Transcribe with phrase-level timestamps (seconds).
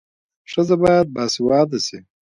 [0.51, 1.99] ښځه باید باسواده سي.